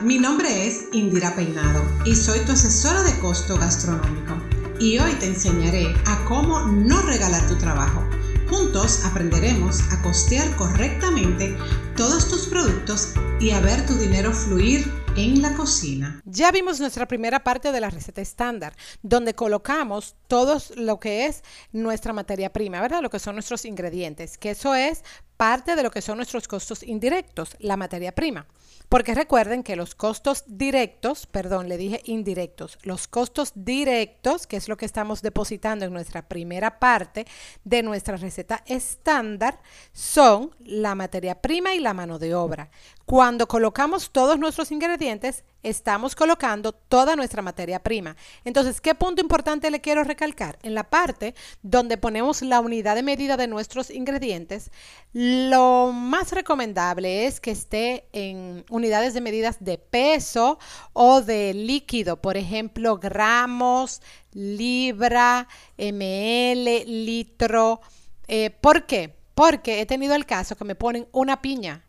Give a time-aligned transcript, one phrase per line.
[0.00, 4.36] Mi nombre es Indira Peinado y soy tu asesora de costo gastronómico.
[4.78, 8.08] Y hoy te enseñaré a cómo no regalar tu trabajo.
[8.48, 11.56] Juntos aprenderemos a costear correctamente
[11.96, 16.22] todos tus productos y a ver tu dinero fluir en la cocina.
[16.24, 21.42] Ya vimos nuestra primera parte de la receta estándar, donde colocamos todo lo que es
[21.72, 23.02] nuestra materia prima, ¿verdad?
[23.02, 25.02] Lo que son nuestros ingredientes, que eso es
[25.38, 28.46] parte de lo que son nuestros costos indirectos, la materia prima.
[28.88, 34.68] Porque recuerden que los costos directos, perdón, le dije indirectos, los costos directos, que es
[34.68, 37.26] lo que estamos depositando en nuestra primera parte
[37.64, 39.60] de nuestra receta estándar,
[39.92, 42.70] son la materia prima y la mano de obra.
[43.04, 48.16] Cuando colocamos todos nuestros ingredientes, estamos colocando toda nuestra materia prima.
[48.44, 50.58] Entonces, ¿qué punto importante le quiero recalcar?
[50.62, 54.70] En la parte donde ponemos la unidad de medida de nuestros ingredientes,
[55.12, 60.58] lo más recomendable es que esté en unidades de medidas de peso
[60.92, 64.00] o de líquido, por ejemplo, gramos,
[64.32, 67.80] libra, ml, litro.
[68.26, 69.16] Eh, ¿Por qué?
[69.34, 71.84] Porque he tenido el caso que me ponen una piña,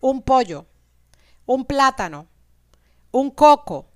[0.00, 0.66] un pollo,
[1.46, 2.28] un plátano,
[3.10, 3.86] un coco,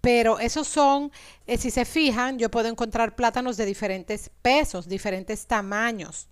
[0.00, 1.12] pero esos son,
[1.46, 6.28] eh, si se fijan, yo puedo encontrar plátanos de diferentes pesos, diferentes tamaños.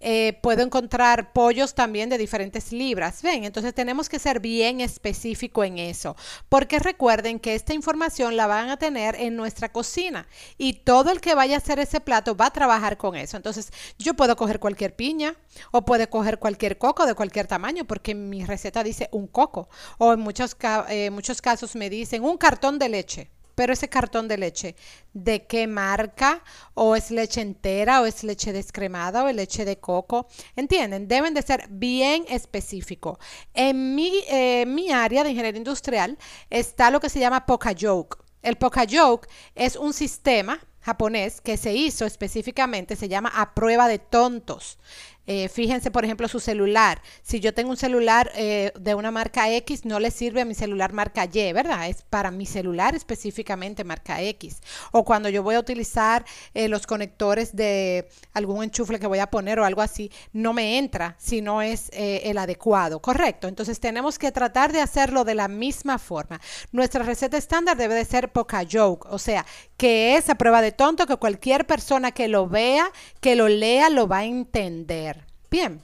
[0.00, 3.22] Eh, puedo encontrar pollos también de diferentes libras.
[3.22, 6.16] Ven, entonces tenemos que ser bien específico en eso,
[6.48, 10.26] porque recuerden que esta información la van a tener en nuestra cocina
[10.58, 13.36] y todo el que vaya a hacer ese plato va a trabajar con eso.
[13.36, 15.36] Entonces yo puedo coger cualquier piña
[15.70, 19.68] o puedo coger cualquier coco de cualquier tamaño, porque mi receta dice un coco
[19.98, 20.56] o en muchos,
[20.88, 23.33] eh, muchos casos me dicen un cartón de leche.
[23.54, 24.76] Pero ese cartón de leche,
[25.12, 26.42] ¿de qué marca?
[26.74, 28.00] ¿O es leche entera?
[28.00, 29.24] ¿O es leche descremada?
[29.24, 30.26] ¿O es leche de coco?
[30.56, 31.08] ¿Entienden?
[31.08, 33.18] Deben de ser bien específicos.
[33.52, 36.18] En mi, eh, mi área de ingeniería industrial
[36.50, 38.18] está lo que se llama Poka-Yoke.
[38.42, 43.98] El Poka-Yoke es un sistema japonés que se hizo específicamente, se llama a prueba de
[43.98, 44.78] tontos.
[45.26, 47.00] Eh, fíjense, por ejemplo, su celular.
[47.22, 50.54] Si yo tengo un celular eh, de una marca X, no le sirve a mi
[50.54, 51.88] celular marca Y, ¿verdad?
[51.88, 54.60] Es para mi celular específicamente marca X.
[54.92, 59.30] O cuando yo voy a utilizar eh, los conectores de algún enchufle que voy a
[59.30, 63.48] poner o algo así, no me entra si no es el adecuado, ¿correcto?
[63.48, 66.40] Entonces tenemos que tratar de hacerlo de la misma forma.
[66.72, 69.46] Nuestra receta estándar debe de ser poca joke, o sea,
[69.76, 72.90] que es a prueba de tonto que cualquier persona que lo vea,
[73.20, 75.13] que lo lea, lo va a entender.
[75.54, 75.80] Bien.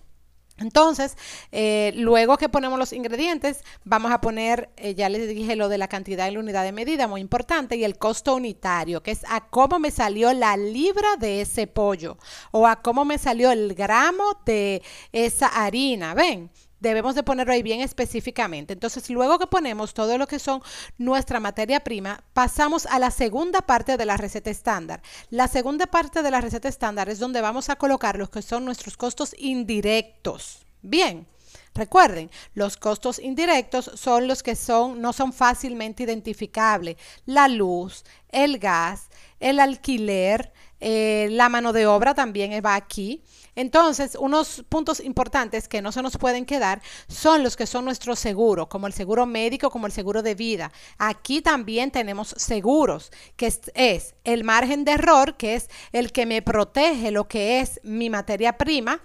[0.59, 1.17] Entonces,
[1.53, 5.79] eh, luego que ponemos los ingredientes, vamos a poner, eh, ya les dije lo de
[5.79, 9.25] la cantidad y la unidad de medida, muy importante, y el costo unitario, que es
[9.29, 12.19] a cómo me salió la libra de ese pollo
[12.51, 14.83] o a cómo me salió el gramo de
[15.13, 16.15] esa harina.
[16.15, 16.51] ¿Ven?
[16.81, 18.73] Debemos de ponerlo ahí bien específicamente.
[18.73, 20.63] Entonces, luego que ponemos todo lo que son
[20.99, 25.03] nuestra materia prima, pasamos a la segunda parte de la receta estándar.
[25.31, 28.65] La segunda parte de la receta estándar es donde vamos a colocar los que son
[28.65, 30.67] nuestros costos indirectos.
[30.83, 31.27] Bien.
[31.73, 36.97] Recuerden, los costos indirectos son los que son, no son fácilmente identificables.
[37.27, 39.09] La luz, el gas,
[39.39, 43.23] el alquiler, eh, la mano de obra también va aquí.
[43.55, 48.19] Entonces, unos puntos importantes que no se nos pueden quedar son los que son nuestros
[48.19, 50.73] seguros, como el seguro médico, como el seguro de vida.
[50.99, 56.27] Aquí también tenemos seguros, que es, es el margen de error, que es el que
[56.27, 59.01] me protege lo que es mi materia prima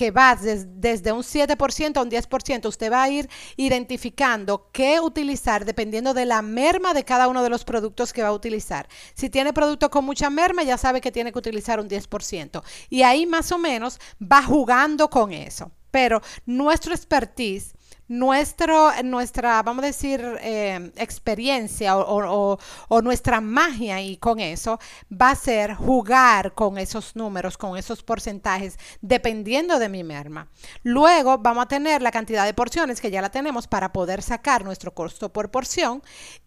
[0.00, 3.28] que va desde un 7% a un 10%, usted va a ir
[3.58, 8.28] identificando qué utilizar dependiendo de la merma de cada uno de los productos que va
[8.28, 8.88] a utilizar.
[9.12, 12.62] Si tiene producto con mucha merma, ya sabe que tiene que utilizar un 10%.
[12.88, 15.70] Y ahí más o menos va jugando con eso.
[15.90, 17.74] Pero nuestro expertise
[18.10, 22.58] nuestro, nuestra, vamos a decir, eh, experiencia o,
[23.02, 28.80] nuestra magia y con eso va a ser jugar con esos números, con esos porcentajes,
[29.00, 30.48] dependiendo de mi merma.
[30.82, 34.64] Luego vamos a tener la cantidad de porciones que ya la tenemos para poder sacar
[34.64, 36.02] nuestro costo por porción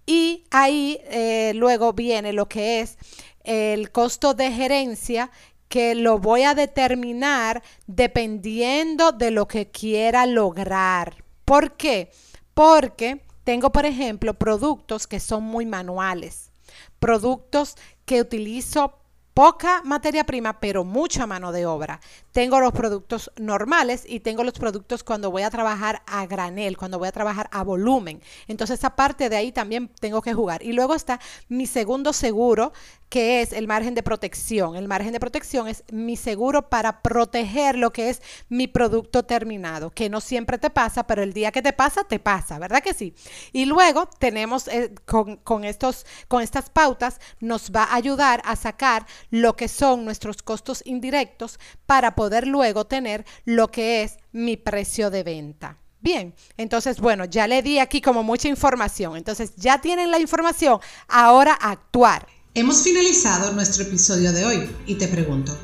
[0.06, 2.98] y ahí eh, luego viene lo que es
[3.46, 5.32] el costo de gerencia
[5.70, 11.23] que lo voy a determinar dependiendo de lo que quiera lograr.
[11.54, 12.10] ¿Por qué?
[12.56, 16.52] Porque tengo, por ejemplo, productos que son muy manuales,
[16.98, 18.98] productos que utilizo
[19.34, 22.00] poca materia prima, pero mucha mano de obra.
[22.32, 27.00] Tengo los productos normales y tengo los productos cuando voy a trabajar a granel, cuando
[27.00, 28.22] voy a trabajar a volumen.
[28.48, 30.64] Entonces, aparte de ahí también tengo que jugar.
[30.64, 32.74] Y luego está mi segundo seguro,
[33.14, 34.76] que es el margen de protección.
[34.76, 39.92] El margen de protección es mi seguro para proteger lo que es mi producto terminado,
[39.92, 42.96] que no siempre te pasa, pero el día que te pasa, te pasa, ¿verdad que
[42.96, 43.14] sí?
[43.52, 48.56] Y luego tenemos eh, con, con, estos, con estas pautas, nos va a ayudar a
[48.56, 54.58] sacar lo que son nuestros costos indirectos para poder luego tener lo que es mi
[54.58, 55.80] precio de venta.
[56.02, 59.18] Bien, entonces, bueno, ya le di aquí como mucha información.
[59.18, 62.28] Entonces, ya tienen la información, ahora actuar.
[62.54, 65.58] Hemos finalizado nuestro episodio de hoy y te pregunto,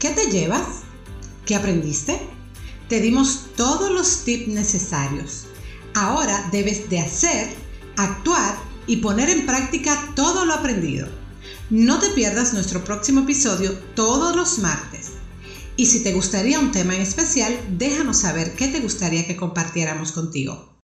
[0.00, 0.80] ¿qué te llevas?
[1.46, 2.18] ¿Qué aprendiste?
[2.88, 5.44] Te dimos todos los tips necesarios.
[5.94, 7.54] Ahora debes de hacer,
[7.96, 8.56] actuar
[8.88, 11.22] y poner en práctica todo lo aprendido.
[11.72, 15.12] No te pierdas nuestro próximo episodio todos los martes.
[15.74, 20.12] Y si te gustaría un tema en especial, déjanos saber qué te gustaría que compartiéramos
[20.12, 20.71] contigo.